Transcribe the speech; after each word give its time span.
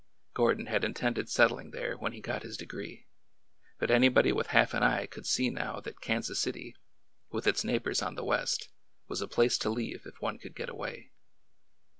Gordon 0.33 0.65
had 0.65 0.83
intended 0.83 1.29
settling 1.29 1.69
there 1.69 1.95
when 1.95 2.11
he 2.11 2.21
got 2.21 2.41
his 2.41 2.57
de 2.57 2.65
gree, 2.65 3.05
but 3.77 3.91
anybody 3.91 4.31
with 4.31 4.47
half 4.47 4.73
an 4.73 4.81
eye 4.81 5.05
could 5.05 5.27
see 5.27 5.51
now 5.51 5.79
that 5.79 6.01
Kansas 6.01 6.39
City, 6.39 6.75
with 7.29 7.45
its 7.45 7.63
neighbors 7.63 8.01
on 8.01 8.15
the 8.15 8.25
west 8.25 8.69
was 9.07 9.21
a 9.21 9.27
place 9.27 9.59
to 9.59 9.69
leave 9.69 10.07
if 10.07 10.19
one 10.19 10.39
could 10.39 10.55
get 10.55 10.69
away. 10.69 11.11